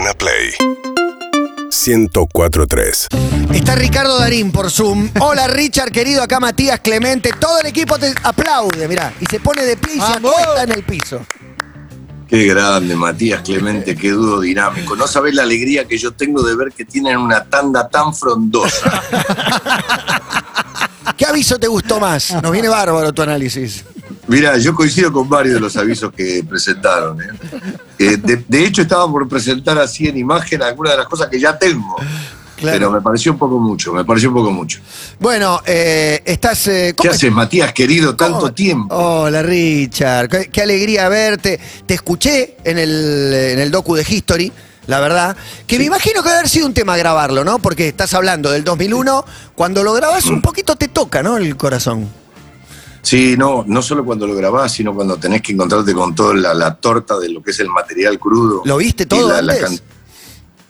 [0.00, 0.54] Urbana Play
[1.70, 3.08] 1043.
[3.52, 5.10] Está Ricardo Darín por Zoom.
[5.20, 7.32] Hola Richard, querido, acá Matías Clemente.
[7.38, 9.12] Todo el equipo te aplaude, mirá.
[9.20, 11.20] Y se pone de pie y se acuesta en el piso.
[12.26, 14.96] Qué grande, Matías Clemente, qué dúo dinámico.
[14.96, 19.02] No sabés la alegría que yo tengo de ver que tienen una tanda tan frondosa.
[21.16, 22.42] ¿Qué aviso te gustó más?
[22.42, 23.84] Nos viene bárbaro tu análisis.
[24.30, 27.20] Mira, yo coincido con varios de los avisos que presentaron.
[27.20, 27.26] ¿eh?
[27.98, 31.40] Eh, de, de hecho, estaba por presentar así en imagen algunas de las cosas que
[31.40, 31.96] ya tengo.
[32.56, 32.78] Claro.
[32.78, 34.78] Pero me pareció un poco mucho, me pareció un poco mucho.
[35.18, 36.68] Bueno, eh, estás.
[36.68, 38.52] eh, ¿Qué ¿cómo haces, Matías, querido, tanto ¿Cómo?
[38.52, 38.94] tiempo?
[38.94, 41.58] Hola Richard, qué, qué alegría verte.
[41.86, 44.52] Te escuché en el, en el docu de History,
[44.86, 47.58] la verdad, que me imagino que debe haber sido un tema grabarlo, ¿no?
[47.58, 49.24] Porque estás hablando del 2001,
[49.56, 51.36] cuando lo grabás un poquito te toca, ¿no?
[51.38, 52.19] El corazón.
[53.02, 56.52] Sí, no, no solo cuando lo grabás, sino cuando tenés que encontrarte con toda la,
[56.54, 58.62] la torta de lo que es el material crudo.
[58.64, 59.80] ¿Lo viste todo la- la antes?
[59.80, 59.88] can-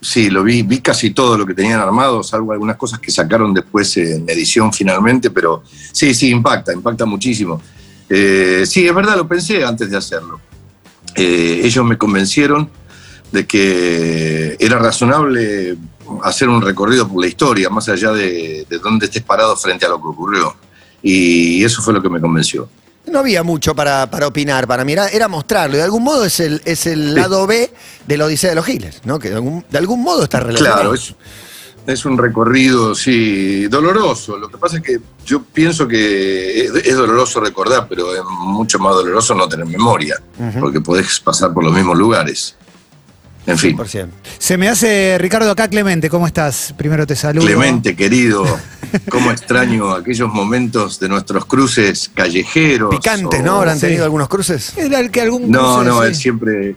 [0.02, 3.52] Sí, lo vi, vi casi todo lo que tenían armado, salvo algunas cosas que sacaron
[3.52, 7.60] después en edición finalmente, pero sí, sí, impacta, impacta muchísimo.
[8.08, 10.40] Eh, sí, es verdad, lo pensé antes de hacerlo.
[11.14, 12.70] Eh, ellos me convencieron
[13.30, 15.76] de que era razonable
[16.22, 19.90] hacer un recorrido por la historia, más allá de, de dónde estés parado frente a
[19.90, 20.56] lo que ocurrió.
[21.02, 22.68] Y eso fue lo que me convenció.
[23.06, 25.76] No había mucho para, para opinar, para mirar, era mostrarlo.
[25.76, 27.72] De algún modo es el, es el lado B
[28.06, 29.18] de la Odisea de los Giles, ¿no?
[29.18, 30.76] Que de algún, de algún modo está relacionado.
[30.76, 31.14] Claro, es,
[31.86, 34.36] es un recorrido, sí, doloroso.
[34.36, 38.78] Lo que pasa es que yo pienso que es, es doloroso recordar, pero es mucho
[38.78, 40.20] más doloroso no tener memoria,
[40.60, 42.56] porque podés pasar por los mismos lugares.
[43.50, 44.08] En fin, 100%.
[44.38, 46.74] Se me hace, Ricardo, acá Clemente, ¿cómo estás?
[46.76, 47.44] Primero te saludo.
[47.46, 48.44] Clemente, querido,
[49.10, 52.94] cómo extraño aquellos momentos de nuestros cruces callejeros.
[52.94, 53.56] Picantes, o- ¿no?
[53.56, 53.86] ¿Habrán Sí.
[53.86, 54.76] tenido algunos cruces?
[54.76, 56.06] Era el que algún No, cruce, no, sí.
[56.08, 56.76] él siempre,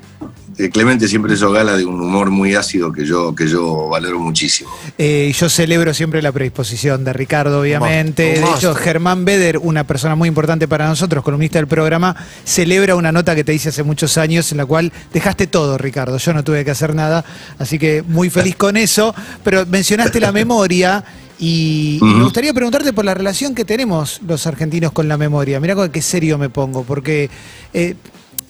[0.72, 4.70] Clemente siempre hizo gala de un humor muy ácido que yo, que yo valoro muchísimo.
[4.98, 8.40] Eh, yo celebro siempre la predisposición de Ricardo, obviamente.
[8.40, 12.96] Un De hecho, Germán Beder, una persona muy importante para nosotros, columnista del programa, celebra
[12.96, 16.18] una nota que te hice hace muchos años en la cual dejaste todo, Ricardo.
[16.18, 17.26] Yo no tuve que hacer nada,
[17.58, 19.16] así que muy feliz con eso.
[19.44, 21.04] Pero mencionaste la memoria
[21.40, 25.60] y, me gustaría preguntarte por la relación que tenemos los argentinos con la memoria.
[25.60, 27.30] Mirá con qué serio me pongo, porque
[27.74, 27.96] eh,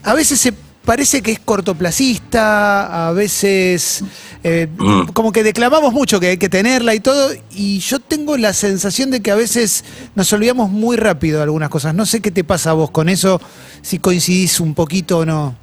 [0.04, 0.54] a veces se
[0.86, 4.04] parece que es cortoplacista, a veces
[4.44, 5.06] eh, Mm.
[5.14, 9.10] como que declamamos mucho que hay que tenerla y todo, y yo tengo la sensación
[9.10, 9.86] de que a veces
[10.16, 11.96] nos olvidamos muy rápido de algunas cosas.
[11.96, 13.40] No sé qué te pasa a vos con eso,
[13.82, 15.56] si coincidís un poquito o no.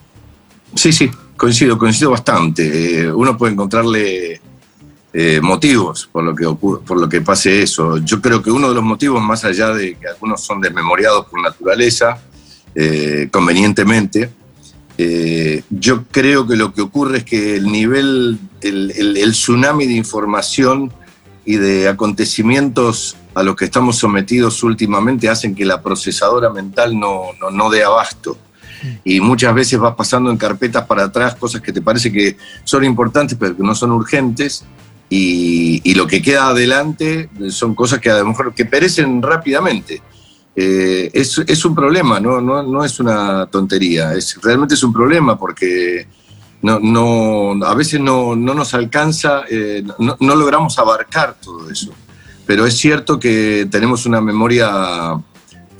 [0.74, 3.02] Sí, sí, coincido, coincido bastante.
[3.02, 4.40] Eh, uno puede encontrarle
[5.12, 7.98] eh, motivos por lo, que ocurre, por lo que pase eso.
[7.98, 11.42] Yo creo que uno de los motivos, más allá de que algunos son desmemoriados por
[11.42, 12.18] naturaleza,
[13.32, 14.30] convenientemente,
[15.02, 19.86] eh, yo creo que lo que ocurre es que el nivel, el, el- el tsunami
[19.86, 20.92] de información
[21.46, 27.22] y de acontecimientos a los que estamos sometidos últimamente hacen que la procesadora mental no,
[27.40, 28.36] no, no dé abasto
[29.04, 32.84] y muchas veces vas pasando en carpetas para atrás cosas que te parece que son
[32.84, 34.64] importantes pero que no son urgentes
[35.08, 40.02] y, y lo que queda adelante son cosas que a lo mejor que perecen rápidamente.
[40.54, 42.40] Eh, es, es un problema, ¿no?
[42.40, 46.06] No, no es una tontería, es, realmente es un problema porque
[46.62, 51.92] no, no, a veces no, no nos alcanza, eh, no, no logramos abarcar todo eso.
[52.46, 55.14] Pero es cierto que tenemos una memoria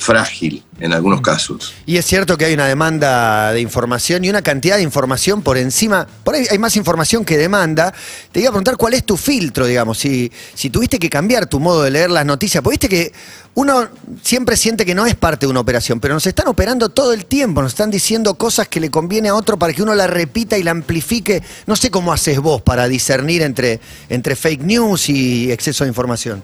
[0.00, 1.74] frágil en algunos casos.
[1.84, 5.58] Y es cierto que hay una demanda de información y una cantidad de información por
[5.58, 6.06] encima.
[6.24, 7.92] Por ahí hay más información que demanda.
[8.32, 9.98] Te iba a preguntar cuál es tu filtro, digamos.
[9.98, 12.62] Si, si tuviste que cambiar tu modo de leer las noticias.
[12.62, 13.12] Porque viste que
[13.54, 13.88] uno
[14.22, 17.26] siempre siente que no es parte de una operación, pero nos están operando todo el
[17.26, 17.60] tiempo.
[17.60, 20.62] Nos están diciendo cosas que le conviene a otro para que uno la repita y
[20.62, 21.42] la amplifique.
[21.66, 26.42] No sé cómo haces vos para discernir entre, entre fake news y exceso de información.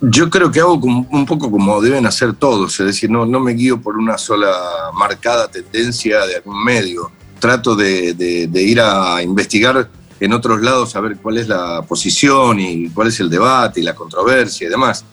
[0.00, 3.52] Yo creo que hago un poco como deben hacer todos, es decir, no, no me
[3.52, 4.52] guío por una sola
[4.98, 7.10] marcada tendencia de algún medio.
[7.38, 8.14] Trato de,
[8.54, 9.88] ir a investigar
[10.20, 13.82] en otros lados a ver cuál es la posición y cuál es el debate y
[13.82, 15.04] la controversia y demás.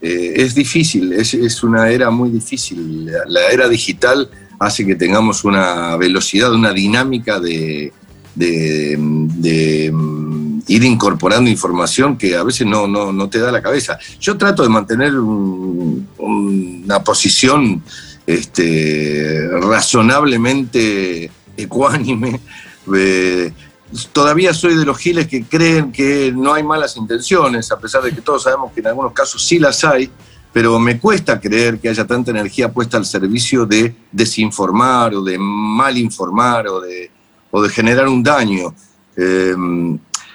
[0.00, 3.06] Eh, es difícil, es, es una era muy difícil.
[3.06, 4.30] La, la era digital
[4.60, 7.92] hace que tengamos una velocidad, una dinámica de,
[8.34, 9.92] de- de,
[10.68, 13.98] ir incorporando información que a veces no, no, no te da la cabeza.
[14.20, 17.82] Yo trato de mantener un- una posición
[18.26, 22.40] este, razonablemente ecuánime.
[22.94, 23.52] Eh,
[24.12, 28.12] todavía soy de los giles que creen que no hay malas intenciones, a pesar de
[28.12, 30.10] que todos sabemos que en algunos casos sí las hay,
[30.52, 35.38] pero me cuesta creer que haya tanta energía puesta al servicio de desinformar o de
[35.38, 37.10] mal informar o de,
[37.50, 38.74] o de generar un daño.
[39.16, 39.54] Eh,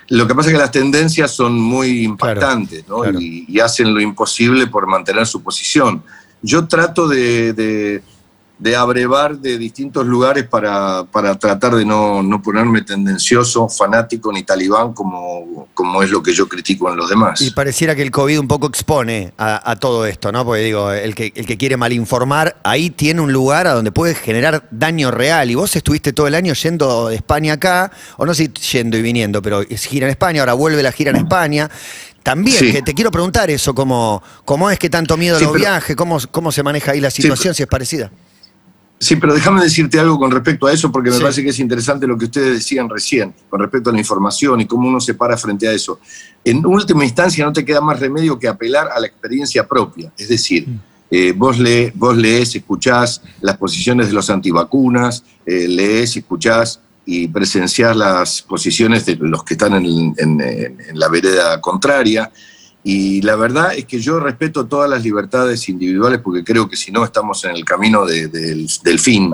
[0.09, 2.99] lo que pasa es que las tendencias son muy impactantes ¿no?
[2.99, 3.19] claro.
[3.19, 6.03] Y, y hacen lo imposible por mantener su posición.
[6.41, 8.03] Yo trato de, de-
[8.63, 14.43] de abrevar de distintos lugares para, para tratar de no, no ponerme tendencioso, fanático ni
[14.43, 17.41] talibán como, como es lo que yo critico en los demás.
[17.41, 20.45] Y pareciera que el COVID un poco expone a, a todo esto, ¿no?
[20.45, 24.15] Porque digo, el que, el que quiere malinformar, ahí tiene un lugar a donde puede
[24.15, 25.51] generar daño real.
[25.51, 29.01] Y vos estuviste todo el año yendo de España acá, o no sé yendo y
[29.01, 31.69] viniendo, pero es gira en España, ahora vuelve la gira en España.
[32.23, 32.71] También, Sí.
[32.71, 35.63] que te quiero preguntar eso, cómo, cómo es que tanto miedo a Sí, los pero-
[35.65, 38.09] viajes, cómo, cómo se maneja ahí la situación, si es parecida.
[39.03, 41.21] Sí, pero déjame decirte algo con respecto a eso, porque me Sí.
[41.21, 44.65] parece que es interesante lo que ustedes decían recién, con respecto a la información y
[44.65, 45.99] cómo uno se para frente a eso.
[46.45, 50.11] En última instancia, no te queda más remedio que apelar a la experiencia propia.
[50.17, 50.67] Es decir,
[51.11, 57.27] eh, vos, le, vos lees, escuchás las posiciones de los antivacunas, eh, lees, escuchás y
[57.27, 59.85] presenciás las posiciones de los que están en,
[60.17, 62.31] en- en- en la vereda contraria.
[62.85, 66.91] Y la verdad es que yo respeto todas las libertades individuales porque creo que si
[66.91, 69.33] no estamos en el camino de- del, del fin.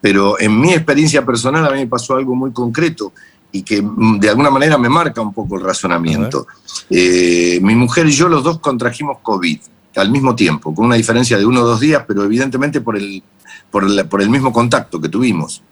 [0.00, 3.12] Pero en mi experiencia personal a mí me pasó algo muy concreto
[3.52, 6.46] y que mm, de alguna manera me marca un poco el razonamiento.
[6.90, 9.58] Eh, mi mujer y yo los dos contrajimos COVID
[9.96, 13.22] al mismo tiempo, con una diferencia de uno o dos días, pero evidentemente por el,
[13.70, 15.62] por el, por el mismo contacto que tuvimos.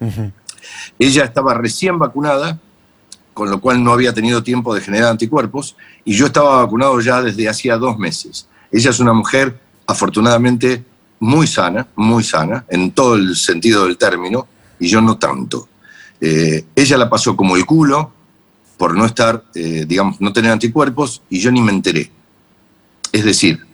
[0.97, 2.59] Ella estaba recién vacunada,
[3.33, 7.21] con lo cual no había tenido tiempo de generar anticuerpos, y yo estaba vacunado ya
[7.21, 8.47] desde hacía dos meses.
[8.71, 10.83] Ella es una mujer afortunadamente
[11.19, 14.47] muy sana, muy sana, en todo el sentido del término,
[14.79, 15.67] y yo no tanto.
[16.21, 18.11] Eh, ella la pasó como el culo
[18.77, 22.11] por no estar, eh, digamos, no tener anticuerpos, y yo ni me enteré.
[23.11, 23.65] Es decir,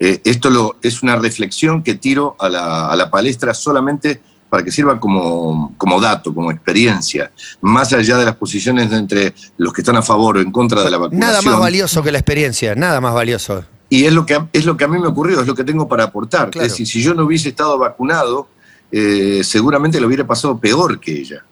[0.00, 4.20] eh, esto lo, es una reflexión que tiro a la, a la palestra solamente
[4.52, 7.32] para que sirva como, como dato, como experiencia,
[7.62, 10.84] más allá de las posiciones de entre los que están a favor o en contra
[10.84, 11.20] de la vacunación.
[11.26, 13.64] Nada más valioso que la experiencia, nada más valioso.
[13.88, 15.88] Y es lo, que, es lo que a mí me ocurrió, es lo que tengo
[15.88, 16.50] para aportar.
[16.50, 16.66] Claro.
[16.66, 18.48] Es decir, si yo no hubiese estado vacunado,
[18.90, 21.42] eh, seguramente lo hubiera pasado peor que ella.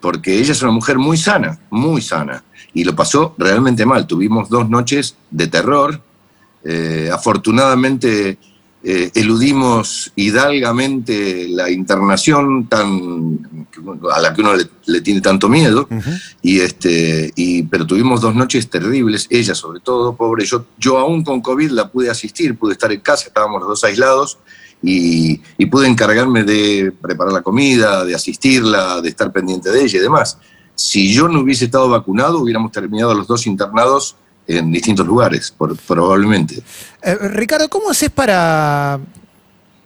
[0.00, 2.42] Porque ella es una mujer muy sana, muy sana.
[2.72, 4.06] Y lo pasó realmente mal.
[4.06, 6.00] Tuvimos dos noches de terror.
[6.64, 8.38] Eh, afortunadamente
[8.90, 13.66] eh, eludimos hidalgamente la internación tan,
[14.10, 15.86] a la que uno le, le tiene tanto miedo.
[16.40, 20.46] Y este, y, pero tuvimos dos noches terribles, ella sobre todo, pobre.
[20.46, 23.84] Yo, yo aún con COVID la pude asistir, pude estar en casa, estábamos los dos
[23.84, 24.38] aislados
[24.82, 29.98] y, y pude encargarme de preparar la comida, de asistirla, de estar pendiente de ella
[29.98, 30.38] y demás.
[30.74, 34.16] Si yo no hubiese estado vacunado, hubiéramos terminado los dos internados
[34.48, 36.60] en distintos lugares, por- probablemente.
[37.02, 38.98] Eh, Ricardo, ¿cómo haces para,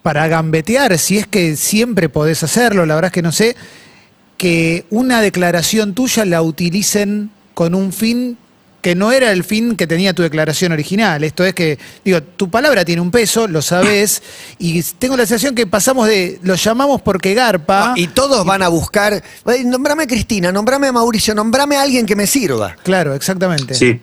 [0.03, 3.57] para gambetear, si es que siempre podés hacerlo, la verdad es que no sé,
[4.39, 8.39] que una declaración tuya la utilicen con un fin
[8.81, 11.23] que no era el fin que tenía tu declaración original.
[11.23, 14.23] Esto es que, digo, tu palabra tiene un peso, lo sabes,
[14.59, 17.93] y tengo la sensación que pasamos de, lo llamamos porque garpa.
[17.93, 21.83] Ah, Y todos van a buscar, "Ay, nombrame a Cristina, nombrame a Mauricio, nombrame a
[21.83, 22.75] alguien que me sirva.
[22.83, 23.75] Claro, exactamente.
[23.75, 24.01] Sí.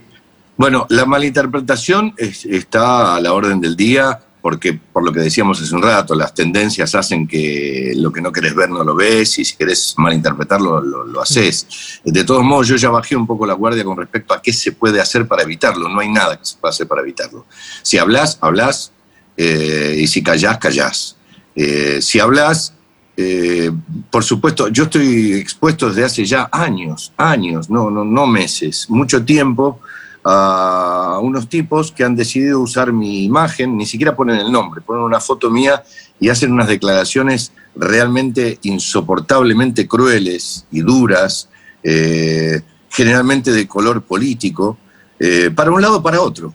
[0.60, 5.62] Bueno, la malinterpretación es- está a la orden del día porque, por lo que decíamos
[5.62, 9.40] hace un rato, las tendencias hacen que lo que no querés ver no lo ves
[9.40, 12.02] y si querés malinterpretarlo lo, lo haces.
[12.04, 14.74] De todos modos, yo ya bajé un poco la guardia con respecto a qué se
[14.74, 15.88] puede hacer para evitarlo.
[15.88, 17.46] No hay nada que se pueda hacer para evitarlo.
[17.82, 18.92] Si hablas, hablas
[19.38, 21.16] eh, y si callás, callás.
[21.56, 22.74] Eh, si hablas,
[23.16, 23.72] eh,
[24.12, 29.24] por supuesto, yo estoy expuesto desde hace ya años, años, no, no, no meses, mucho
[29.24, 29.80] tiempo
[30.24, 35.04] a unos tipos que han decidido usar mi imagen, ni siquiera ponen el nombre, ponen
[35.04, 35.84] una foto mía
[36.20, 41.50] y hacen unas declaraciones realmente insoportablemente crueles y duras,
[41.84, 44.78] eh, generalmente de color político,
[45.20, 46.54] eh, para un lado o para otro.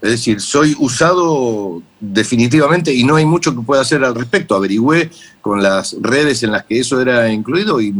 [0.00, 4.56] Es decir, soy usado definitivamente y no hay mucho que pueda hacer al respecto.
[4.56, 5.10] Averigüé
[5.40, 7.94] con las redes en las que eso era incluido y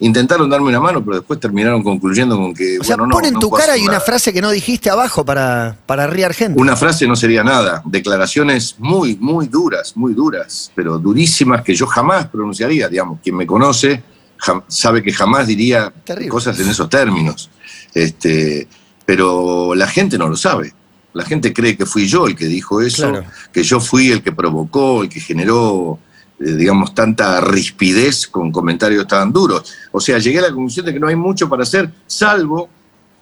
[0.00, 3.24] intentaron darme una mano, pero después terminaron concluyendo con que, O sea, bueno, no, pon
[3.24, 4.00] en tu cara y una nada.
[4.04, 6.60] frase que no dijiste abajo para, para arriar gente.
[6.60, 7.82] Una frase no sería nada.
[7.84, 12.88] Declaraciones muy, muy duras, muy duras, pero durísimas que yo jamás pronunciaría.
[12.88, 14.02] Digamos, quien me conoce
[14.38, 16.28] jam- sabe que jamás diría Terrible.
[16.30, 17.48] cosas en esos términos.
[17.94, 18.68] Este,
[19.04, 20.72] pero la gente no lo sabe.
[21.14, 23.24] La gente cree que fui yo el que dijo eso, Claro.
[23.50, 25.98] que yo fui el que provocó, el que generó,
[26.38, 29.72] digamos, tanta rispidez con comentarios tan duros.
[29.92, 32.68] O sea, llegué a la conclusión de que no hay mucho para hacer, salvo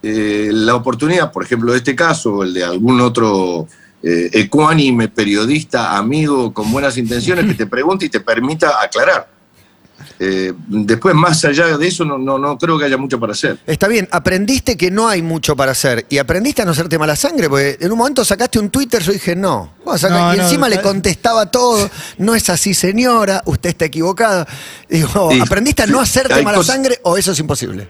[0.03, 3.67] eh, la oportunidad, por ejemplo, de este caso, el de algún otro
[4.03, 9.31] eh, ecuánime periodista, amigo con buenas intenciones, que te pregunte y te permita aclarar.
[10.19, 13.59] Eh, después, más allá de eso, no, no, no creo que haya mucho para hacer.
[13.67, 17.17] Está bien, aprendiste que no hay mucho para hacer y aprendiste a no hacerte mala
[17.17, 20.35] sangre, porque en un momento sacaste un Twitter, yo dije, no, vamos a sacar- No,
[20.35, 20.83] y no, encima le no.
[20.83, 24.47] contestaba todo, no es así señora, usted está equivocada.
[24.89, 27.89] Digo, Sí, ¿aprendiste a no hacerte mala cosas- sangre o eso es imposible?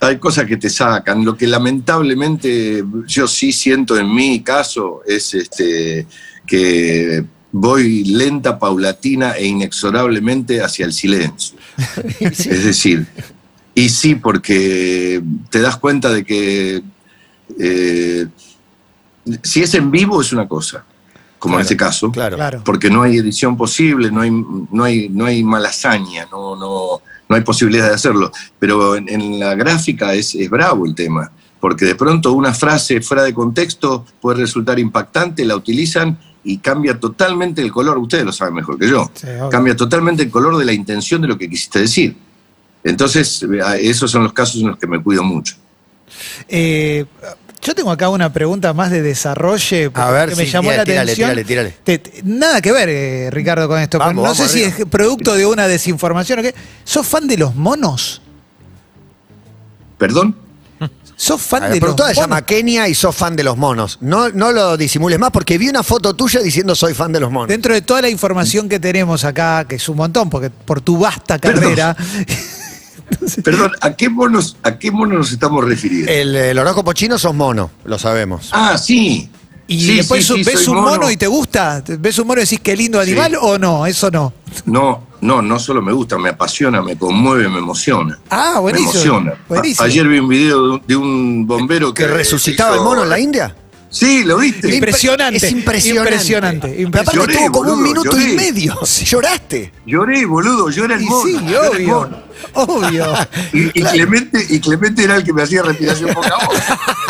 [0.00, 1.24] Hay cosas que te sacan.
[1.24, 6.06] Lo que lamentablemente yo sí siento en mi caso es este,
[6.46, 7.24] que
[7.56, 11.56] voy lenta, paulatina e inexorablemente hacia el silencio.
[12.20, 13.06] Es decir,
[13.76, 16.82] y sí, porque te das cuenta de que
[17.60, 18.26] eh,
[19.42, 20.84] si es en vivo es una cosa,
[21.38, 22.36] como en este caso, Claro.
[22.36, 22.62] Claro.
[22.64, 27.36] porque no hay edición posible, no hay, no hay, no hay malasaña, no, no, no
[27.36, 28.32] hay posibilidad de hacerlo.
[28.58, 31.30] Pero en, en la gráfica es, es bravo el tema,
[31.60, 36.98] porque de pronto una frase fuera de contexto puede resultar impactante, la utilizan y cambia
[37.00, 40.64] totalmente el color, ustedes lo saben mejor que yo, Sí, cambia totalmente el color de
[40.64, 42.16] la intención de lo que quisiste decir.
[42.84, 43.44] Entonces,
[43.80, 45.54] esos son los casos en los que me cuido mucho.
[46.48, 47.06] Eh,
[47.62, 50.76] yo tengo acá una pregunta más de desarrollo A ver, que me sí, llamó tírale,
[50.76, 51.30] la tírale, atención.
[51.30, 51.76] tírale, tírale.
[51.82, 53.98] Te- te- nada que ver, eh, Ricardo, con esto.
[53.98, 56.54] Vamos, no vamos sé si es producto de una desinformación o qué.
[56.84, 58.20] ¿Sos fan de los monos?
[59.96, 60.36] ¿Perdón?
[61.16, 62.28] ¿Sos fan de los productora se monos?
[62.30, 63.98] llama Kenia y sos fan de los monos.
[64.00, 67.30] No, no lo disimules más porque vi una foto tuya diciendo soy fan de los
[67.30, 67.48] monos.
[67.48, 70.98] Dentro de toda la información que tenemos acá, que es un montón, porque por tu
[70.98, 71.62] vasta Perdón.
[71.62, 71.96] carrera,
[73.44, 76.10] Perdón, ¿a qué monos, a qué monos nos estamos refiriendo?
[76.10, 78.48] El, el horóscopo chino sos mono, lo sabemos.
[78.52, 79.28] Ah, sí.
[79.66, 81.10] y Sí, después sí, sí, ves un mono.
[81.10, 83.38] y te gusta, ves un mono y decís qué lindo animal Sí.
[83.40, 84.32] o no, eso no.
[84.64, 88.18] No, no, no solo me gusta, me apasiona, me conmueve, me emociona.
[88.30, 88.92] Ah, buenísimo.
[88.92, 89.34] Me emociona.
[89.48, 89.84] Buenísimo.
[89.86, 93.02] Ayer vi un video de un, de un bombero que, ¿Que resucitaba hizo- el mono
[93.04, 93.56] en la India?
[93.90, 94.74] Sí, lo viste.
[94.74, 95.36] Impresionante.
[95.36, 96.10] Es impresionante.
[96.12, 98.78] Impresionante, Pero aparte Lloré, estuvo como un boludo, minuto y medio.
[99.04, 99.72] Lloraste.
[99.86, 101.22] Lloré, boludo, yo era el mono.
[101.28, 101.86] sí, obvio.
[101.88, 102.18] mono.
[102.54, 103.06] Obvio.
[103.52, 103.90] Y, y Claro.
[103.92, 106.56] Clemente, y Clemente era el que me hacía respiración poca voz.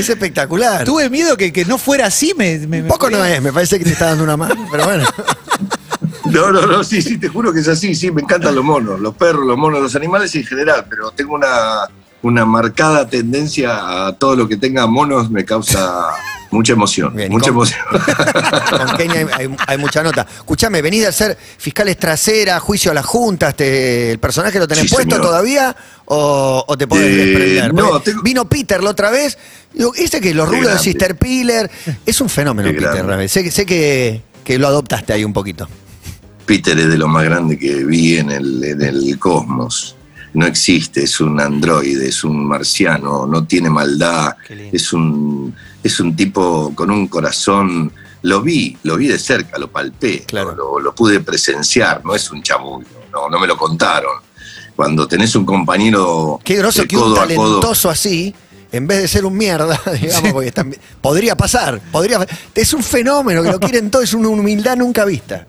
[0.00, 0.84] Es espectacular.
[0.84, 2.32] Tuve miedo que, que no fuera así.
[2.36, 4.66] Me, me- Un poco me- no es, me parece que te está dando una mano,
[4.70, 5.04] pero bueno.
[6.26, 9.00] No, no, no, sí, sí, te juro que es así, sí, me encantan los monos,
[9.00, 11.88] los perros, los monos, los animales en general, pero tengo una,
[12.22, 15.82] una marcada tendencia a todo lo que tenga monos, me causa
[16.50, 17.80] mucha emoción, Bien, mucha con- emoción.
[18.70, 20.26] Con Kenia hay, hay- hay mucha nota.
[20.36, 24.84] Escuchame, venís de ser fiscales trasera, juicio a las juntas, te- ¿el personaje lo tenés
[24.84, 25.26] Sí, puesto señor.
[25.28, 25.76] todavía
[26.06, 27.74] o, o te podés Eh, desprender?
[27.74, 29.38] no, tengo- Vino Peter la otra vez,
[29.72, 30.78] digo, ese que los Qué rulos de.
[30.80, 31.70] Sister Piller,
[32.04, 35.68] es un fenómeno Qué Peter, sé, que- sé que, que lo adoptaste ahí un poquito.
[36.46, 39.94] Peter es de lo más grande que vi en el, en el cosmos.
[40.34, 44.36] No existe, es un androide, es un marciano, no tiene maldad,
[44.72, 47.92] es un, es un tipo con un corazón.
[48.22, 50.54] Lo vi, lo vi de cerca, lo palpé, Claro.
[50.54, 54.12] lo, lo pude presenciar, no es un chamullo, no, no me lo contaron.
[54.76, 58.34] Cuando tenés un compañero Qué groso que un codo, talentoso así,
[58.72, 60.66] en vez de ser un mierda, digamos, porque está-
[61.00, 65.46] podría pasar, podría es un fenómeno que lo quieren todo, es una humildad nunca vista.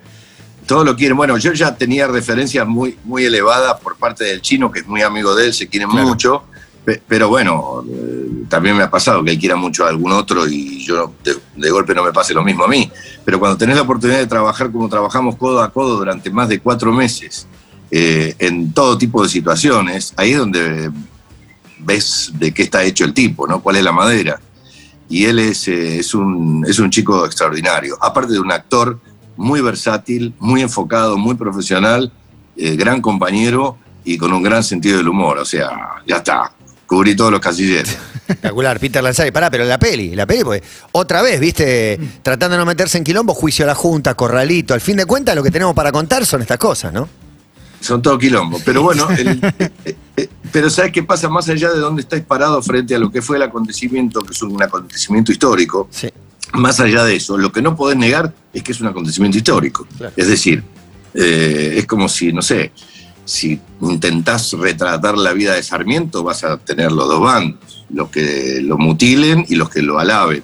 [0.67, 1.17] Todo lo quieren.
[1.17, 5.01] Bueno, yo ya tenía referencias muy, muy elevadas por parte del chino, que es muy
[5.01, 6.07] amigo de él, se quieren Claro.
[6.07, 6.43] mucho.
[6.85, 10.47] pe- Pero bueno, eh, también me ha pasado que él quiera mucho a algún otro
[10.47, 12.91] y yo de, de golpe no me pase lo mismo a mí.
[13.23, 16.59] Pero cuando tenés la oportunidad de trabajar como trabajamos codo a codo durante más de
[16.59, 17.45] cuatro meses,
[17.91, 20.89] eh, en todo tipo de situaciones, ahí es donde
[21.79, 23.61] ves de qué está hecho el tipo, ¿no?
[23.61, 24.39] ¿Cuál es la madera?
[25.09, 27.97] Y él es, eh, es, un, es un chico extraordinario.
[28.01, 28.97] Aparte de un actor
[29.37, 32.11] muy versátil, muy enfocado, muy profesional,
[32.57, 35.37] eh, gran compañero y con un gran sentido del humor.
[35.37, 35.69] O sea,
[36.07, 36.51] ya está.
[36.87, 37.89] Cubrí todos los casilleros.
[38.15, 39.31] Espectacular, Peter Lanzari.
[39.31, 40.61] Pará, pero la peli, la peli, pues,
[40.91, 44.73] otra vez, viste, tratando de no meterse en quilombo, juicio a la Junta, corralito.
[44.73, 47.07] Al fin de cuentas, lo que tenemos para contar son estas cosas, ¿no?
[47.79, 48.59] Son todo quilombo.
[48.65, 49.39] Pero bueno, el-
[49.85, 53.09] eh, eh, pero ¿sabes qué pasa más allá de dónde estáis parado frente a lo
[53.09, 55.87] que fue el acontecimiento, que es un acontecimiento histórico?
[55.91, 56.09] Sí.
[56.53, 59.87] Más allá de eso, lo que no podés negar es que es un acontecimiento histórico.
[59.97, 60.13] Claro.
[60.15, 60.63] Es decir,
[61.13, 62.71] eh, es como si, no sé,
[63.25, 68.59] si intentás retratar la vida de Sarmiento, vas a tener los dos bandos, los que
[68.61, 70.43] lo mutilen y los que lo alaben.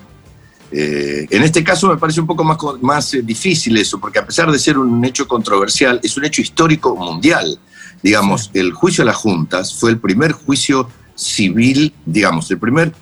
[0.72, 4.26] Eh, en este caso me parece un poco más, más eh, difícil eso, porque a
[4.26, 7.58] pesar de ser un hecho controversial, es un hecho histórico mundial.
[8.04, 12.94] Digamos, el juicio a las juntas fue el primer juicio civil, digamos, el primer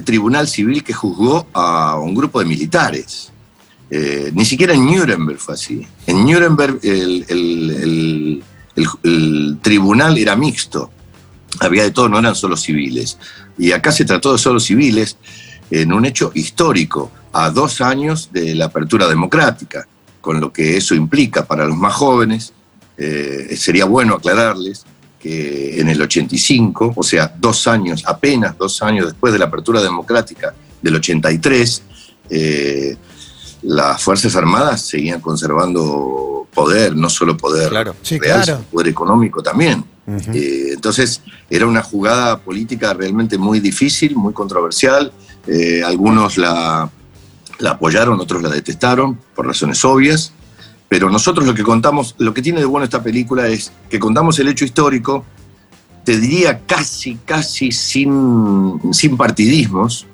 [0.00, 3.30] tribunal civil que juzgó a un grupo de militares.
[3.90, 5.86] Eh, ni siquiera en Nuremberg fue así.
[6.06, 8.42] En Nuremberg el,
[9.60, 10.90] tribunal era mixto.
[11.60, 13.18] Había de todo, no eran solo civiles.
[13.58, 15.18] Y acá se trató de solo civiles
[15.70, 19.86] en un hecho histórico, a dos años de la apertura democrática.
[20.22, 22.52] con lo que eso implica para los más jóvenes.
[22.96, 24.86] Eh, sería bueno aclararles
[25.22, 29.80] que en el 85, o sea, dos años, apenas dos años después de la apertura
[29.80, 30.52] democrática
[30.82, 31.82] del 83,
[32.28, 32.96] eh,
[33.62, 37.94] las Fuerzas Armadas seguían conservando poder, no solo poder Claro.
[38.02, 38.58] Sí, real, claro.
[38.58, 39.84] sino poder económico también.
[40.34, 45.12] Eh, entonces, era una jugada política realmente muy difícil, muy controversial.
[45.46, 46.90] Eh, algunos la,
[47.60, 50.32] la apoyaron, otros la detestaron, por razones obvias.
[50.92, 54.38] Pero nosotros lo que contamos, lo que tiene de bueno esta película es que contamos
[54.40, 55.24] el hecho histórico,
[56.04, 60.06] te diría casi, casi sin, sin partidismos,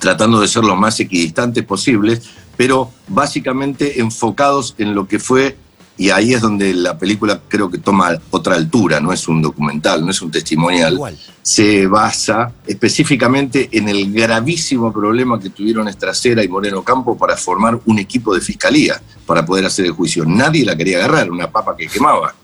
[0.00, 5.56] tratando de ser lo más equidistantes posibles, pero básicamente enfocados en lo que fue,
[6.02, 10.04] y ahí es donde la película creo que toma otra altura, no es un documental,
[10.04, 11.16] no es un testimonial, Igual.
[11.42, 17.78] se basa específicamente en el gravísimo problema que tuvieron Estracera y Moreno Campo para formar
[17.86, 20.24] un equipo de fiscalía para poder hacer el juicio.
[20.24, 22.34] Nadie la quería agarrar, una papa que quemaba.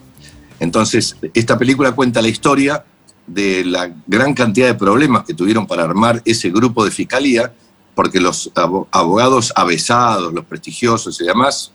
[0.61, 2.85] Entonces, esta película cuenta la historia
[3.27, 7.53] de la gran cantidad de problemas que tuvieron para armar ese grupo de fiscalía,
[7.97, 11.73] porque los abo- abogados avesados, los prestigiosos y demás,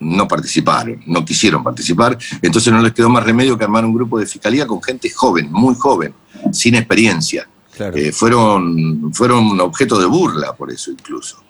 [0.00, 4.18] no participaron, no quisieron participar, entonces no les quedó más remedio que armar un grupo
[4.18, 6.12] de fiscalía con gente joven, muy joven,
[6.52, 7.48] sin experiencia.
[7.76, 7.96] Claro.
[7.96, 11.42] Eh, fueron, fueron objeto de burla por eso incluso.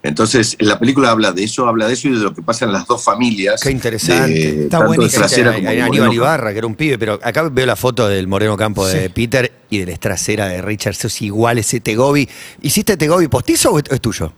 [0.00, 2.72] Entonces, la película habla de eso, habla de eso y de lo que pasa en
[2.72, 3.60] las dos familias.
[3.60, 4.32] Qué interesante.
[4.32, 5.24] de- Está buenísimo.
[5.24, 9.10] Aníbal Ibarra, que era un pibe, pero acá veo la foto del Moreno Campo de.
[9.10, 10.94] Peter y de la estracera de Richard.
[10.94, 12.28] Sos igual ese Tegobi.
[12.62, 14.32] ¿Hiciste Tegobi postizo o es, es tuyo?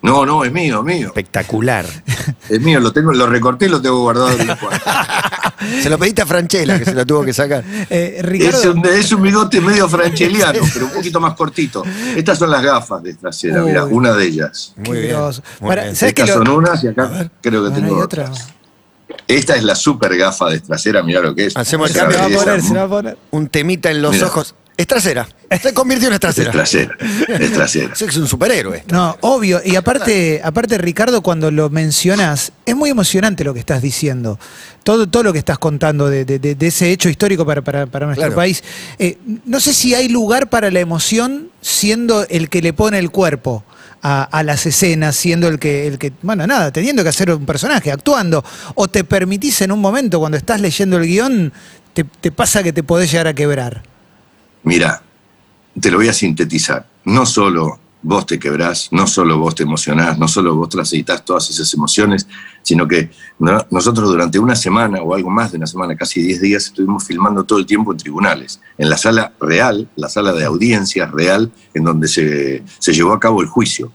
[0.00, 1.06] No, no, es mío, es mío.
[1.08, 1.84] Espectacular.
[2.48, 4.90] Es mío, lo tengo, lo recorté y lo tengo guardado en el cuarto.
[5.82, 7.64] se lo pediste a Franchella, que se lo tuvo que sacar.
[7.90, 11.82] Eh, Ricardo, Es un, es un bigote medio francheliano, pero un poquito más cortito.
[12.16, 13.92] Estas son las gafas de trasera, mira, Uy.
[13.92, 14.72] una de ellas.
[14.76, 15.14] Muy bien.
[15.16, 15.42] groso.
[15.60, 15.96] muy Para- bien.
[15.96, 18.30] ¿sabes qué Estas lo- son unas y acá creo que tengo otra.
[19.26, 21.56] Esta es la super gafa de trasera, mirá lo que es.
[21.56, 22.38] Hacemos el Se Una la va a cambio.
[22.44, 23.18] poner, se la va a poner.
[23.32, 24.54] Un temita en los ojos.
[24.78, 25.28] Es trasera.
[25.60, 26.52] Se convirtió en Es trasera.
[26.52, 27.92] trasera, es trasera.
[27.94, 28.84] Es un superhéroe.
[28.92, 29.60] No, obvio.
[29.64, 34.38] Y aparte, aparte, Ricardo, cuando lo mencionas, es muy emocionante lo que estás diciendo.
[34.84, 37.86] Todo, todo lo que estás contando de, de- de- de ese hecho histórico para, para-
[37.86, 38.36] para nuestro Claro.
[38.36, 38.62] país.
[39.00, 43.10] Eh, no sé si hay lugar para la emoción siendo el que le pone el
[43.10, 43.64] cuerpo.
[44.00, 47.44] A, a las escenas, siendo el que, el que, bueno, nada, teniendo que hacer un
[47.44, 48.44] personaje, actuando,
[48.76, 51.52] o te permitís en un momento cuando estás leyendo el guion,
[51.94, 53.82] te, te pasa que te podés llegar a quebrar.
[54.68, 55.02] Mira,
[55.80, 56.86] te lo voy a sintetizar.
[57.06, 61.48] No solo vos te quebrás, no solo vos te emocionás, no solo vos transitas todas
[61.48, 62.26] esas emociones,
[62.62, 66.42] sino que no- nosotros durante una semana o algo más de una semana, casi 10
[66.42, 70.44] días, estuvimos filmando todo el tiempo en tribunales, en la sala real, la sala de
[70.44, 73.90] audiencia real, en donde se, se llevó a cabo el juicio.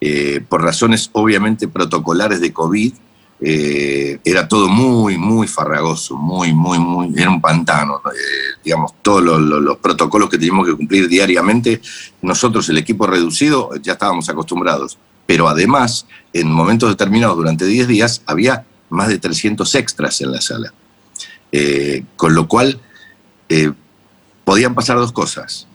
[0.00, 2.92] Eh, por razones obviamente protocolares de COVID,
[3.44, 8.00] eh, era todo muy, muy farragoso, muy, muy, muy, era un pantano.
[8.04, 8.10] ¿no?
[8.12, 8.14] Eh,
[8.64, 11.80] digamos, todos los, los- los protocolos que teníamos que cumplir diariamente,
[12.22, 14.96] nosotros, el equipo reducido, ya estábamos acostumbrados.
[15.26, 20.40] Pero además, en momentos determinados, durante 10 días, había más de 300 extras en la
[20.40, 20.72] sala.
[21.50, 22.80] Eh, con lo cual,
[24.44, 25.66] podían pasar dos cosas.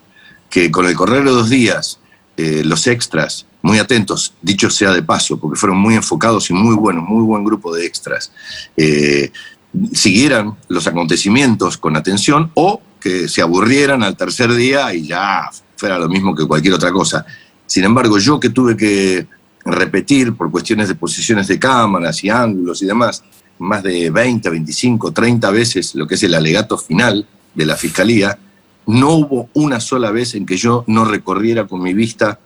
[0.50, 2.00] Que con el correr de dos días,
[2.38, 6.76] eh, los extras, muy atentos, dicho sea de paso, porque fueron muy enfocados y muy
[6.76, 8.32] buenos, muy buen grupo de extras,
[8.78, 9.32] eh,
[9.92, 15.98] siguieran los acontecimientos con atención o que se aburrieran al tercer día y ya fuera
[15.98, 17.26] lo mismo que cualquier otra cosa.
[17.66, 19.28] Sin embargo, yo que tuve que
[19.66, 23.24] repetir por cuestiones de posiciones de cámaras y ángulos y demás,
[23.60, 28.38] más de 20, 25, 30 veces lo que es el alegato final de la fiscalía,
[28.88, 32.40] no hubo una sola vez en que yo no recorriera con mi vista,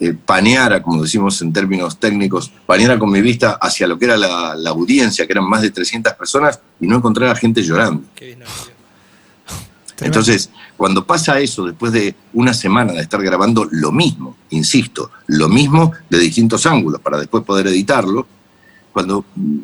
[0.00, 4.16] eh, paneara, como decimos en términos técnicos, paneara con mi vista hacia lo que era
[4.16, 8.02] la, la audiencia, que eran más de 300 personas, y no encontrara gente llorando.
[10.00, 15.48] Entonces, cuando pasa eso, después de una semana de estar grabando lo mismo, insisto, lo
[15.48, 18.26] mismo de distintos ángulos para después poder editarlo,
[18.92, 19.58] cuando mm,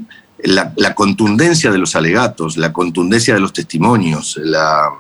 [0.45, 4.91] la, la contundencia de los alegatos, la contundencia de los testimonios, la,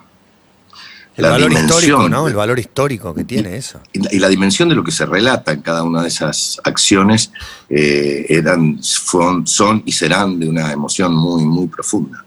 [1.20, 2.28] El la valor dimensión histórico, ¿no?
[2.28, 3.80] El valor histórico que tiene eso.
[3.92, 6.60] y la, y la dimensión de lo que se relata en cada una de esas
[6.64, 7.30] acciones
[7.68, 12.24] eh, eran, fueron- son y serán de una emoción muy, muy profunda.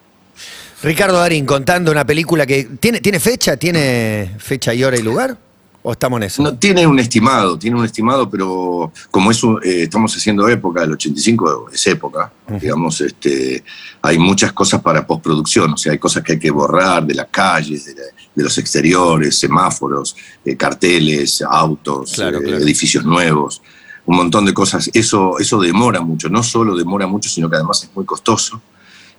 [0.82, 5.38] Ricardo Darín contando una película que tiene, tiene fecha, tiene fecha y hora y lugar.
[5.86, 6.42] ¿O estamos en eso?
[6.42, 10.82] No, tiene un estimado, tiene un estimado, pero como es un- eh, estamos haciendo época,
[10.84, 13.64] el 85 es época, digamos, este,
[14.02, 17.28] hay muchas cosas para postproducción, o sea, hay cosas que hay que borrar de las
[17.30, 18.02] calles, de, la-
[18.34, 20.16] de los exteriores, semáforos,
[20.46, 22.58] eh, carteles, autos, Claro, eh, claro.
[22.64, 23.62] edificios nuevos.
[24.06, 24.90] un montón de cosas.
[24.94, 28.62] Eso, eso demora mucho, no solo demora mucho, sino que además es muy costoso.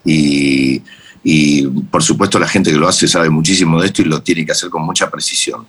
[0.05, 0.83] Y,
[1.23, 4.45] y, por supuesto la gente que lo hace sabe muchísimo de esto y lo tiene
[4.45, 5.67] que hacer con mucha precisión.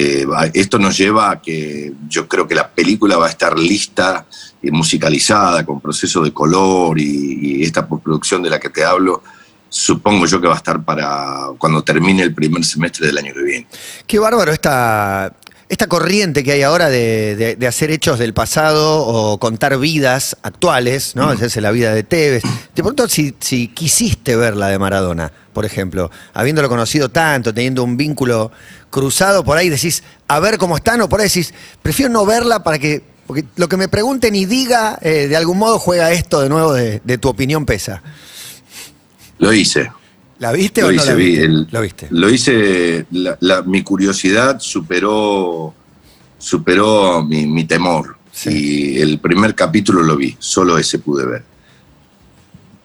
[0.00, 4.24] Eh, esto nos lleva a que yo creo que la película va a estar lista
[4.62, 9.24] y musicalizada, con proceso de color y, y esta postproducción de la que te hablo,
[9.68, 13.42] supongo yo que va a estar para cuando termine el primer semestre del año que
[13.42, 13.66] viene.
[14.06, 15.32] Qué bárbaro esta,
[15.68, 20.36] esta corriente que hay ahora de, de- de hacer hechos del pasado o contar vidas
[20.42, 21.32] actuales, ¿no?
[21.32, 22.42] Esa es la vida de Tevez.
[22.42, 27.84] Te pregunto si, si quisiste ver la de Maradona, por ejemplo, habiéndolo conocido tanto, teniendo
[27.84, 28.50] un vínculo
[28.90, 31.52] cruzado, por ahí decís, a ver cómo están, o por ahí decís,
[31.82, 35.58] prefiero no verla para que, porque lo que me pregunten y diga, eh, de algún
[35.58, 38.02] modo juega esto de nuevo de, de tu opinión pesa.
[39.38, 39.90] Lo hice.
[40.38, 41.44] ¿La viste Lo o no hice, la vi viste?
[41.44, 42.06] el- Lo viste.
[42.10, 45.74] Lo hice, la- la- mi curiosidad superó,
[46.38, 48.16] superó mi, mi temor.
[48.32, 48.50] Sí.
[48.96, 51.44] Y el primer capítulo lo vi, solo ese pude ver.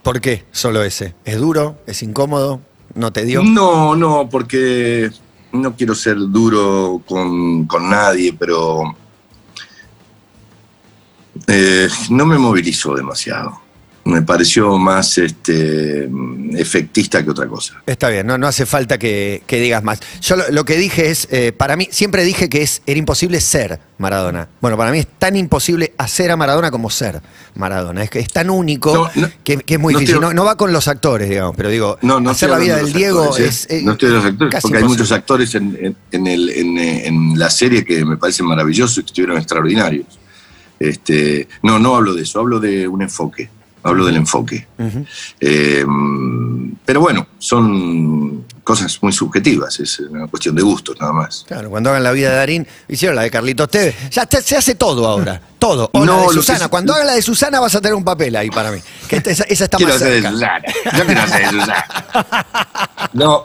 [0.02, 1.14] ¿Por qué solo ese?
[1.26, 1.78] ¿Es duro?
[1.86, 2.60] ¿Es incómodo?
[2.96, 3.44] ¿No te dio?
[3.44, 5.12] No, no, porque
[5.52, 8.96] no quiero ser duro con, con nadie, pero
[11.48, 13.60] eh, no me movilizó demasiado.
[14.06, 16.10] Me pareció más este,
[16.56, 17.82] efectista que otra cosa.
[17.86, 20.02] Está bien, no, no hace falta que, que digas más.
[20.22, 23.40] Yo lo, lo que dije es, eh, para mí, siempre dije que es, era imposible
[23.40, 24.50] ser Maradona.
[24.60, 27.22] Bueno, para mí es tan imposible hacer a Maradona como ser
[27.56, 28.04] Maradona.
[28.04, 30.16] Es que es tan único No, no, que, que es muy no difícil.
[30.16, 32.76] estoy- No, no va con los actores, digamos, pero digo, No, no hacer la vida
[32.76, 33.72] del Diego actores, es...
[33.72, 33.78] ¿eh?
[33.80, 36.78] eh, no estoy de los actores, porque hay muchos actores en, en- en el- en,
[36.78, 40.08] eh, en la serie que me parecen maravillosos y que estuvieron extraordinarios.
[40.78, 43.50] Este, no, no hablo de eso, hablo de un enfoque,
[43.84, 44.68] hablo del enfoque.
[45.40, 45.86] Eh,
[46.86, 51.44] pero bueno, son cosas muy subjetivas, es una cuestión de gustos nada más.
[51.48, 54.10] Claro, cuando hagan la vida de Darín, hicieron la de Carlitos Tevez.
[54.10, 55.90] Ya te- se hace todo ahora, todo.
[55.94, 56.68] O la de que Susana.
[56.70, 58.80] Cuando hagan la de Susana vas a tener un papel ahí para mí.
[59.08, 60.30] Que esta- esa, esa está Quiero más hacer de.
[60.30, 60.64] Susana.
[60.98, 61.86] Yo quiero hacer de Susana.
[63.14, 63.44] No,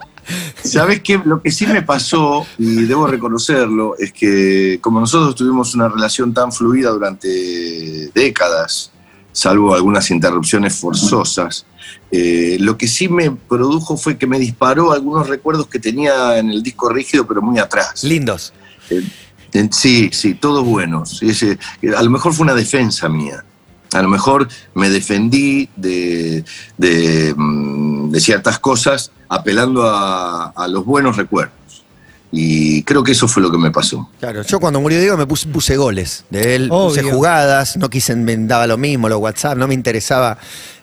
[0.63, 1.21] ¿sabes qué?
[1.25, 6.33] Lo que sí me pasó, y debo reconocerlo, es que como nosotros tuvimos una relación
[6.33, 8.93] tan fluida durante décadas,
[9.39, 11.65] salvo algunas interrupciones forzosas,
[12.11, 16.51] eh, lo que sí me produjo fue que me disparó algunos recuerdos que tenía en
[16.51, 18.03] el disco rígido, pero muy atrás.
[18.03, 18.53] Lindos.
[18.91, 19.03] Eh,
[19.53, 21.23] eh, Sí, sí, todos buenos.
[21.23, 21.57] Ese-
[21.97, 23.45] a lo mejor fue una defensa mía.
[23.93, 26.45] A lo mejor me defendí de,
[26.77, 31.55] de, mm, de ciertas cosas apelando a, a los buenos recuerdos.
[32.31, 34.07] Y creo que eso fue lo que me pasó.
[34.21, 38.15] Claro, yo cuando murió Diego me puse, puse goles de él, puse jugadas, no quise,
[38.17, 40.37] me daba lo mismo, los WhatsApp, no me interesaba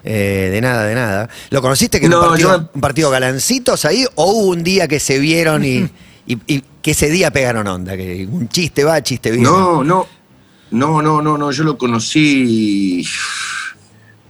[0.04, 1.30] eh, de nada, de nada.
[1.52, 4.64] ¿Lo conociste que era un, No, partido, yo- un partido galancitos ahí o hubo un
[4.64, 5.88] día que se vieron y,
[6.26, 7.96] y- y que ese día pegaron onda?
[7.96, 9.46] Que un chiste va, chiste viene.
[9.48, 10.08] No, no,
[10.72, 13.06] no, no, no, no, yo lo conocí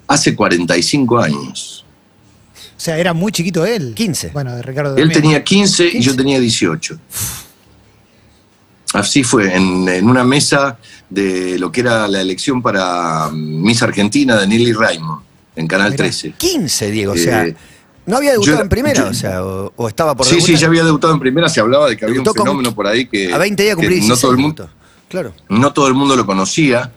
[0.08, 1.85] hace 45 años.
[2.86, 3.94] O sea, era muy chiquito él.
[3.96, 4.30] 15.
[4.30, 5.22] Bueno, de Ricardo Él también.
[5.24, 6.08] tenía 15, y 15.
[6.08, 7.00] yo tenía 18.
[8.94, 10.78] Así fue, en, en una mesa
[11.10, 15.22] de lo que era la elección para mm, Miss Argentina de Nelly Raymond,
[15.56, 16.04] en Canal Mirá.
[16.04, 16.34] 13.
[16.38, 17.56] 15, Diego, o sea, Eh,
[18.06, 20.40] no había debutado yo- en primera, yo- o sea, o, o estaba por Sí, sí,
[20.42, 20.60] debutar.
[20.62, 23.08] ya había debutado en primera, se hablaba de que había un con- fenómeno por ahí
[23.08, 24.70] que, A 20 días cumplí no 16 todo el mundo.
[25.10, 25.34] Claro.
[25.50, 26.92] no todo el mundo lo conocía.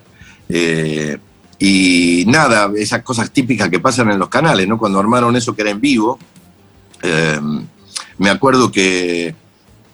[0.51, 1.17] eh,
[1.59, 4.79] y nada, esas cosas típicas que pasan en los canales, ¿no?
[4.79, 6.19] Cuando armaron eso que era en vivo,
[7.03, 7.41] eh,
[8.19, 9.35] me acuerdo que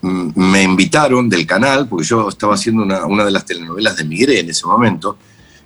[0.01, 4.03] mm, me invitaron del canal, porque yo estaba haciendo una, una de las telenovelas de
[4.03, 5.17] Migré en ese momento.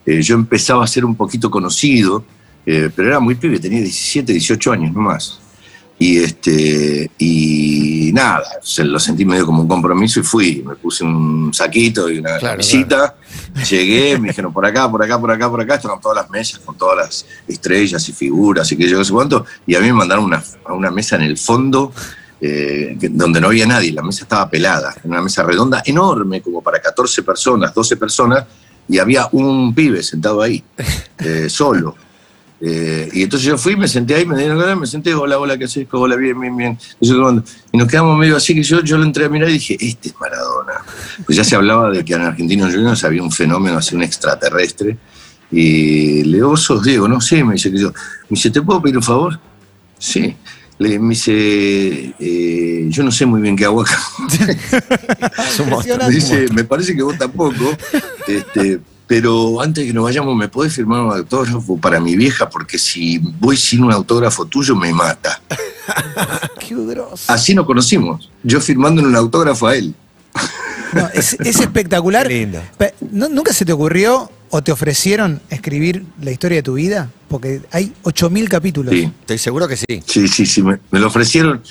[0.06, 2.24] eh, yo empezaba a ser un poquito conocido,
[2.66, 5.40] eh, pero era muy pibe, tenía 17, 18 años nomás.
[6.02, 10.64] Y, este, y nada, se lo sentí medio como un compromiso y fui.
[10.66, 13.16] Me puse un saquito y una Claro, camisita.
[13.70, 15.76] Llegué, me dijeron por acá, por acá, por acá, por acá.
[15.76, 19.12] Estaban todas las mesas con todas las estrellas y figuras y que yo no sé
[19.12, 19.46] cuánto.
[19.68, 21.92] Y a mí me mandaron una, a una mesa en el fondo
[22.40, 23.92] eh, donde no había nadie.
[23.92, 24.96] La mesa estaba pelada.
[25.04, 28.46] Una mesa redonda enorme, como para 14 personas, 12 personas.
[28.88, 30.64] Y había un pibe sentado ahí,
[31.20, 31.96] eh, solo.
[32.62, 35.64] Eh, y entonces yo fui, me senté ahí, me dieron me senté, hola, hola, ¿qué
[35.64, 35.88] haces?
[35.92, 36.78] Hola, bien, bien, bien.
[37.00, 37.44] Y, yo tomando.
[37.72, 40.10] Y nos quedamos medio así que yo, yo lo entré a mirar y dije, este
[40.10, 40.74] es Maradona.
[41.26, 44.98] Pues ya se hablaba de que en Argentinos Juniors había un fenómeno así, un extraterrestre.
[45.52, 47.08] Y le digo, ¿vos sos Diego?
[47.08, 47.90] No sé, me dice que yo.
[47.90, 49.40] Me dice, ¿te puedo pedir un favor?
[49.98, 50.36] Sí.
[50.78, 54.00] Le, me dice, eh, yo no sé muy bien qué hago acá.
[56.08, 57.76] Me dice, me parece que vos tampoco.
[58.26, 62.48] Este, pero antes de que nos vayamos, ¿me podés firmar un autógrafo para mi vieja?
[62.48, 65.42] Porque si voy sin un autógrafo tuyo, me mata.
[66.60, 67.24] Qué grosso.
[67.34, 68.30] Así nos conocimos.
[68.44, 69.96] Yo firmando un autógrafo a él.
[70.94, 72.28] No, es, es espectacular.
[72.28, 72.62] Qué lindo.
[72.78, 77.10] Pe- ¿no- ¿Nunca se te ocurrió o te ofrecieron escribir la historia de tu vida?
[77.30, 78.94] Porque hay 8.000 capítulos.
[78.94, 79.86] Sí, Estoy seguro que sí.
[80.06, 81.64] sí, sí, sí, me, me lo ofrecieron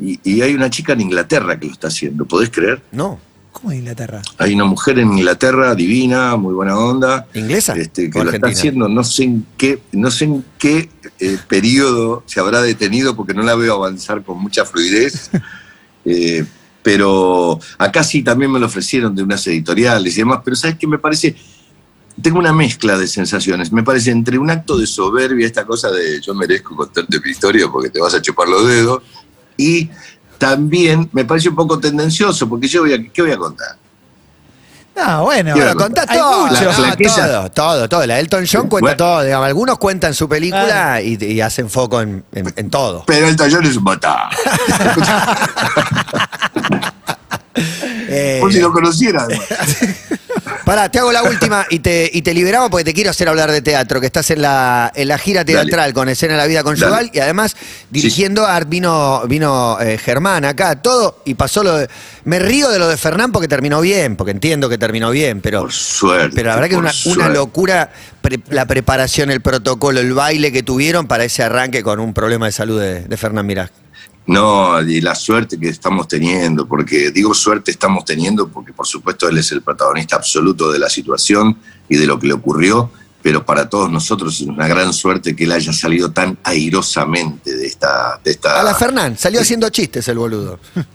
[0.00, 2.80] y, y hay una chica en Inglaterra que lo está haciendo, ¿podés creer?
[2.90, 3.20] No.
[3.56, 4.20] ¿Cómo en Inglaterra?
[4.36, 7.26] Hay una mujer en Inglaterra divina, muy buena onda.
[7.32, 11.38] ¿Inglesa Este, que lo está haciendo, no sé en qué, no sé en qué eh,
[11.48, 15.30] periodo se habrá detenido porque no la veo avanzar con mucha fluidez.
[16.08, 16.44] Eh,
[16.84, 20.86] pero acá sí también me lo ofrecieron de unas editoriales y demás, pero ¿sabes qué
[20.86, 21.34] me parece?
[22.22, 23.72] Tengo una mezcla de sensaciones.
[23.72, 27.66] Me parece entre un acto de soberbia, esta cosa de yo merezco contarte mi historia
[27.72, 29.02] porque te vas a chupar los dedos,
[29.56, 29.90] y
[30.38, 33.76] también me parece un poco tendencioso porque yo voy a, ¿qué voy a contar?
[34.96, 35.52] No, bueno.
[35.52, 36.64] Quiero Bueno, contá Hay todo, mucho.
[36.64, 38.06] La todo, todo, todo.
[38.06, 38.96] La Elton John cuenta Bueno.
[38.96, 39.22] todo.
[39.24, 43.04] digamos, algunos cuentan su película y, y hacen foco en, en- en todo.
[43.06, 44.30] Pero el tallón es un batá.
[48.08, 49.26] Eh, Por si lo conociera.
[50.66, 53.52] Pará, te hago la última y te, y te liberamos porque te quiero hacer hablar
[53.52, 56.64] de teatro, que estás en la, en la gira teatral con Escena de la Vida
[56.64, 57.10] Conyugal Dale.
[57.14, 57.54] y además
[57.88, 61.88] dirigiendo Art vino, vino eh, Germán acá, todo, y pasó lo de...
[62.24, 65.60] Me río de lo de Fernán porque terminó bien, porque entiendo que terminó bien, pero...
[65.60, 66.34] Por suerte.
[66.34, 70.50] Pero la verdad que es una, una locura pre- la preparación, el protocolo, el baile
[70.50, 73.70] que tuvieron para ese arranque con un problema de salud de, de Fernán Mirás.
[74.26, 79.28] No, y la suerte que estamos teniendo, porque digo suerte estamos teniendo porque por supuesto
[79.28, 81.56] él es el protagonista absoluto de la situación
[81.88, 82.90] y de lo que le ocurrió,
[83.22, 87.66] pero para todos nosotros es una gran suerte que él haya salido tan airosamente de
[87.66, 88.20] esta...
[88.24, 90.58] De esta A la Fernán, salió haciendo chistes el boludo.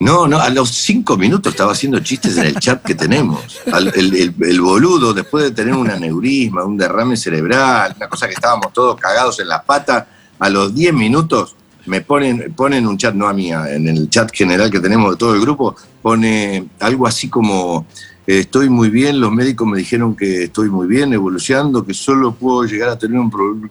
[0.00, 3.58] No, no, a los cinco minutos estaba haciendo chistes en el chat que tenemos.
[3.72, 8.26] Al- el, el- el boludo, después de tener un aneurisma, un derrame cerebral, una cosa
[8.28, 10.04] que estábamos todos cagados en las patas,
[10.38, 11.56] a los diez minutos
[11.88, 15.16] me ponen, ponen un chat, no a mí, en el chat general que tenemos de
[15.16, 17.86] todo el grupo, pone algo así como,
[18.26, 22.34] eh, estoy muy bien, los médicos me dijeron que estoy muy bien, evolucionando, que solo
[22.34, 23.68] puedo llegar a tener un problema...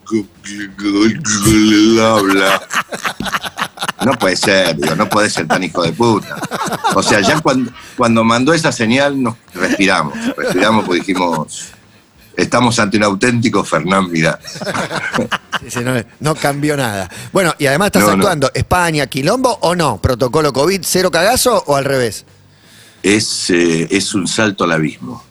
[4.05, 6.39] No puede ser, digo, no puede ser tan hijo de puta.
[6.95, 11.73] O sea, ya cuando, cuando mandó esa señal nos respiramos, respiramos porque dijimos,
[12.37, 14.09] estamos ante un auténtico Fernán.
[14.13, 14.21] Sí,
[15.69, 17.09] sí, no, no cambió nada.
[17.33, 18.13] Bueno, y además estás No, no.
[18.13, 22.25] actuando España, Quilombo o no, protocolo COVID, cero cagazo o al revés.
[23.03, 25.23] Es, eh, es un salto al abismo,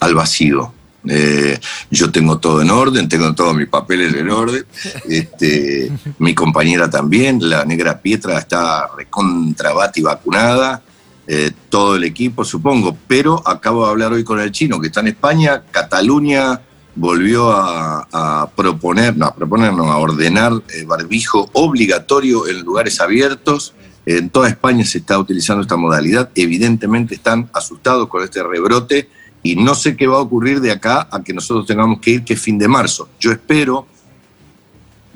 [0.00, 0.72] al vacío.
[1.08, 4.66] Eh, yo tengo todo en orden, tengo todos mis papeles en orden.
[5.08, 10.82] Este, mi compañera también, la negra Pietra, está recontrabati vacunada.
[11.26, 12.96] Eh, todo el equipo, supongo.
[13.06, 15.64] Pero acabo de hablar hoy con el chino, que está en España.
[15.70, 16.60] Cataluña
[16.94, 23.00] volvió a, a proponer, no, a proponer, no, a ordenar eh, barbijo obligatorio en lugares
[23.00, 23.74] abiertos.
[24.06, 26.30] En toda España se está utilizando esta modalidad.
[26.34, 29.10] Evidentemente están asustados con este rebrote
[29.42, 32.24] y no sé qué va a ocurrir de acá a que nosotros tengamos que ir,
[32.24, 33.08] que es fin de marzo.
[33.20, 33.86] Yo espero,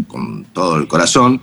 [0.06, 1.40] con todo el corazón,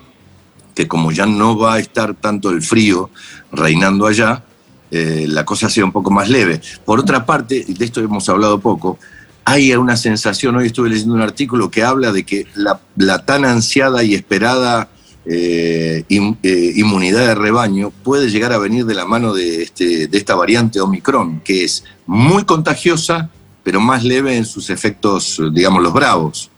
[0.76, 3.10] que como ya no va a estar tanto el frío
[3.52, 4.44] reinando allá,
[4.90, 6.62] eh, la cosa sea un poco más leve.
[6.86, 8.98] Por otra parte, de esto hemos hablado poco,
[9.44, 14.04] hay una sensación, hoy estuve leyendo un artículo que habla de que la, tan ansiada
[14.04, 14.90] y esperada
[15.26, 20.18] eh, eh, inmunidad de rebaño puede llegar a venir de la mano de, este, de
[20.18, 23.30] esta variante Omicron, que es muy contagiosa,
[23.64, 26.50] pero más leve en sus efectos, digamos, los bravos.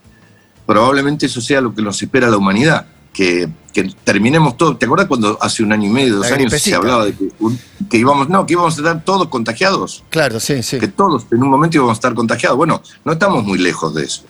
[0.66, 4.76] Probablemente eso sea lo que nos espera la humanidad, que, que terminemos todo.
[4.76, 7.28] ¿Te acuerdas cuando hace un año y medio, dos La años, se hablaba de que,
[7.40, 10.04] un- que íbamos, no, que íbamos a estar todos contagiados?
[10.10, 10.78] Claro, sí, sí.
[10.78, 12.56] que todos en un momento íbamos a estar contagiados.
[12.56, 14.22] Bueno, no estamos muy lejos de eso.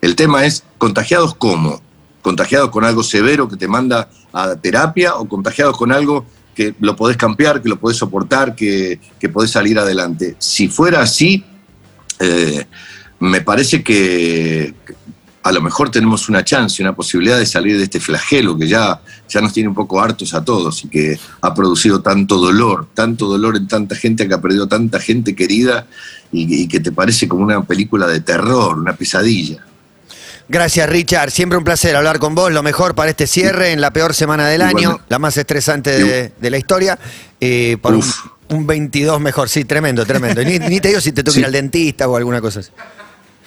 [0.00, 1.80] El tema es, ¿contagiados cómo?
[2.22, 6.94] ¿Contagiados con algo severo que te manda a terapia o contagiados con algo que lo
[6.96, 10.36] podés cambiar, que lo podés soportar, que, que podés salir adelante?
[10.38, 11.44] Si fuera así,
[12.20, 12.66] eh,
[13.20, 14.74] me parece que
[15.44, 19.00] a lo mejor tenemos una chance, una posibilidad de salir de este flagelo que ya,
[19.28, 23.26] ya nos tiene un poco hartos a todos y que ha producido tanto dolor, tanto
[23.26, 25.86] dolor en tanta gente que ha perdido tanta gente querida
[26.32, 29.62] y, y que te parece como una película de terror, una pesadilla.
[30.48, 31.30] Gracias, Richard.
[31.30, 32.52] Siempre un placer hablar con vos.
[32.52, 36.32] Lo mejor para este cierre en la peor semana del año, la más estresante de,
[36.40, 36.98] de la historia.
[37.40, 38.04] Eh, por un,
[38.48, 39.48] un 22 mejor.
[39.48, 40.42] Sí, tremendo, tremendo.
[40.44, 41.40] Ni, ni te digo si te toca Sí.
[41.40, 42.70] ir al dentista o alguna cosa así.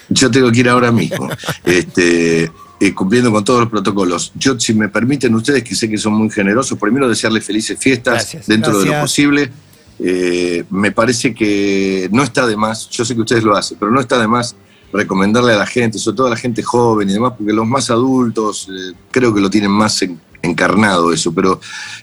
[0.09, 1.29] Yo tengo que ir ahora mismo,
[1.65, 4.31] este, eh, cumpliendo con todos los protocolos.
[4.35, 8.13] Yo, si me permiten ustedes, que sé que son muy generosos, primero desearles felices fiestas
[8.13, 8.47] Gracias.
[8.47, 9.51] dentro de lo posible.
[9.99, 13.91] Eh, me parece que no está de más, yo sé que ustedes lo hacen, pero
[13.91, 14.55] no está de más
[14.93, 17.89] recomendarle a la gente, sobre todo a la gente joven y demás, porque los más
[17.89, 21.59] adultos eh, creo que lo tienen más en- encarnado eso, pero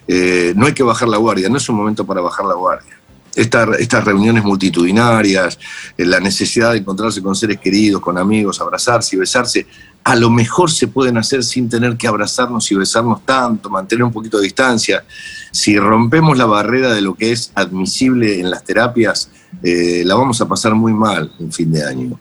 [0.08, 2.98] eh, no hay que bajar la guardia, no es un momento para bajar la guardia.
[3.36, 5.58] Esta- estas reuniones multitudinarias,
[5.96, 9.66] eh, la necesidad de encontrarse con seres queridos, con amigos, abrazarse y besarse,
[10.04, 14.12] a lo mejor se pueden hacer sin tener que abrazarnos y besarnos tanto, mantener un
[14.12, 15.02] poquito de distancia.
[15.50, 19.30] Si rompemos la barrera de lo que es admisible en las terapias,
[19.62, 22.20] eh, la vamos a pasar muy mal en fin de año.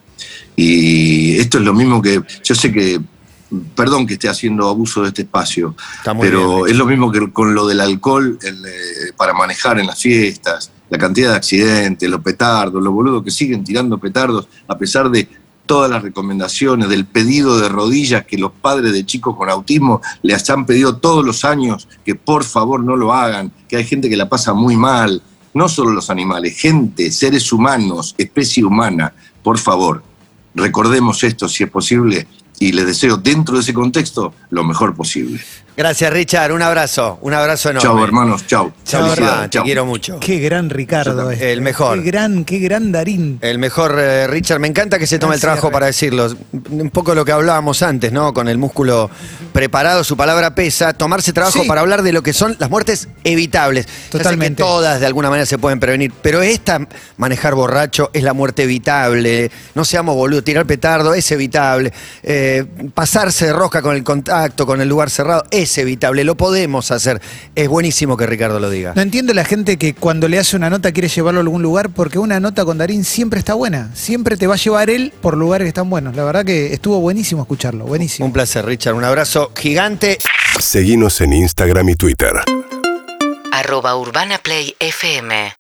[0.55, 3.01] Y esto es lo mismo que, yo sé que,
[3.75, 5.75] perdón que esté haciendo abuso de este espacio,
[6.21, 9.87] pero bien, es lo mismo que con lo del alcohol el, eh, para manejar en
[9.87, 14.77] las fiestas, la cantidad de accidentes, los petardos, los boludos que siguen tirando petardos a
[14.77, 15.27] pesar de
[15.65, 20.47] todas las recomendaciones, del pedido de rodillas que los padres de chicos con autismo les
[20.51, 24.15] han pedido todos los años que por favor no lo hagan, que hay gente que
[24.15, 25.23] la pasa muy mal,
[25.55, 30.03] no solo los animales, gente, seres humanos, especie humana, por favor,
[30.53, 32.27] recordemos esto si es posible
[32.59, 35.41] y les deseo dentro de ese contexto lo mejor posible.
[35.75, 36.51] Gracias, Richard.
[36.51, 37.17] Un abrazo.
[37.21, 37.87] Un abrazo enorme.
[37.89, 38.73] Chao, hermanos, chao.
[38.85, 39.49] Chao, Felicidades, hermano.
[39.49, 40.19] Te quiero mucho.
[40.19, 41.31] Qué gran Ricardo.
[41.31, 41.51] este.
[41.51, 41.97] El mejor.
[42.03, 43.39] Qué gran, qué gran Darín.
[43.41, 46.27] El mejor eh, Richard, me encanta que se tome el trabajo para decirlo.
[46.69, 48.33] Un poco lo que hablábamos antes, ¿no?
[48.33, 49.09] Con el músculo
[49.51, 50.93] preparado, su palabra pesa.
[50.93, 51.67] Tomarse trabajo Sí.
[51.67, 53.85] para hablar de lo que son las muertes evitables.
[53.87, 54.61] Ya sé que Totalmente.
[54.63, 56.79] todas de alguna manera se pueden prevenir, pero esta,
[57.17, 59.49] manejar borracho, es la muerte evitable.
[59.73, 61.91] No seamos boludos, tirar petardo es evitable.
[62.21, 66.23] Eh, pasarse de rosca con el contacto, con el lugar cerrado, es evitable.
[66.23, 67.21] Lo podemos hacer.
[67.55, 68.93] Es buenísimo que Ricardo lo diga.
[68.95, 71.89] No entiendo la gente que cuando le hace una nota quiere llevarlo a algún lugar
[71.89, 73.89] porque una nota con Darín siempre está buena.
[73.93, 76.15] Siempre te va a llevar él por lugares que están buenos.
[76.15, 77.85] La verdad que estuvo buenísimo escucharlo.
[77.85, 78.25] Buenísimo.
[78.25, 78.95] Un placer, Richard.
[78.95, 80.17] Un abrazo gigante.
[80.59, 82.33] Seguinos en Instagram y Twitter.
[83.51, 85.51] arroba Urbana Play FM